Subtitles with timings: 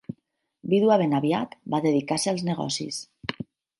[0.71, 3.03] Vídua ben aviat, va dedicar-se als negocis.